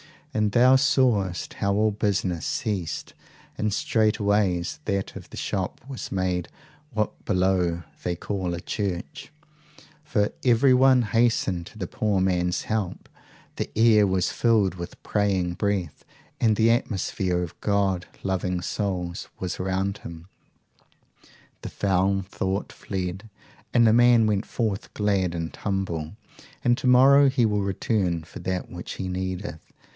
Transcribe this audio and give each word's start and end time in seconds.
And 0.33 0.53
thou 0.53 0.77
sawest 0.77 1.55
how 1.55 1.73
all 1.75 1.91
business 1.91 2.45
ceased, 2.45 3.13
and 3.57 3.71
straightway 3.71 4.63
that 4.85 5.15
of 5.15 5.29
the 5.29 5.37
shop 5.37 5.81
was 5.87 6.11
made 6.11 6.47
what 6.91 7.23
below 7.25 7.83
they 8.01 8.15
call 8.15 8.53
a 8.55 8.61
church; 8.61 9.31
for 10.05 10.31
everyone 10.43 11.01
hastened 11.03 11.67
to 11.67 11.77
the 11.77 11.85
poor 11.85 12.19
man's 12.21 12.63
help, 12.63 13.09
the 13.57 13.69
air 13.77 14.07
was 14.07 14.31
filled 14.31 14.75
with 14.75 15.03
praying 15.03 15.53
breath, 15.55 16.03
and 16.39 16.55
the 16.55 16.71
atmosphere 16.71 17.43
of 17.43 17.59
God 17.61 18.07
loving 18.23 18.61
souls 18.61 19.27
was 19.39 19.59
around 19.59 19.99
him; 19.99 20.27
the 21.61 21.69
foul 21.69 22.23
thought 22.23 22.71
fled, 22.71 23.29
and 23.73 23.85
the 23.85 23.93
man 23.93 24.25
went 24.25 24.47
forth 24.47 24.91
glad 24.95 25.35
and 25.35 25.53
humble, 25.57 26.15
and 26.63 26.75
to 26.79 26.87
morrow 26.87 27.29
he 27.29 27.45
will 27.45 27.61
return 27.61 28.23
for 28.23 28.39
that 28.39 28.71
which 28.71 28.93
he 28.93 29.07
needeth. 29.09 29.59